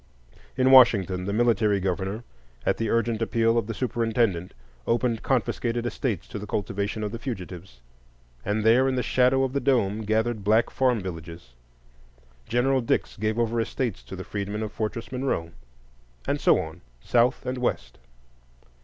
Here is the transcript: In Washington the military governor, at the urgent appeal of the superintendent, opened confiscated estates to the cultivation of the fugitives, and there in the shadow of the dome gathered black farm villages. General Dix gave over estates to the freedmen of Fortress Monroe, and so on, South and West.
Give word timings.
In 0.57 0.71
Washington 0.71 1.25
the 1.25 1.31
military 1.31 1.79
governor, 1.79 2.23
at 2.65 2.77
the 2.77 2.89
urgent 2.89 3.21
appeal 3.21 3.55
of 3.55 3.67
the 3.67 3.73
superintendent, 3.75 4.55
opened 4.87 5.21
confiscated 5.21 5.85
estates 5.85 6.27
to 6.29 6.39
the 6.39 6.47
cultivation 6.47 7.03
of 7.03 7.11
the 7.11 7.19
fugitives, 7.19 7.81
and 8.43 8.63
there 8.63 8.87
in 8.89 8.95
the 8.95 9.03
shadow 9.03 9.43
of 9.43 9.53
the 9.53 9.59
dome 9.59 10.01
gathered 10.01 10.43
black 10.43 10.71
farm 10.71 11.01
villages. 11.03 11.53
General 12.47 12.81
Dix 12.81 13.15
gave 13.15 13.37
over 13.37 13.61
estates 13.61 14.01
to 14.05 14.15
the 14.15 14.23
freedmen 14.23 14.63
of 14.63 14.71
Fortress 14.71 15.11
Monroe, 15.11 15.51
and 16.25 16.41
so 16.41 16.59
on, 16.59 16.81
South 17.03 17.45
and 17.45 17.59
West. 17.59 17.99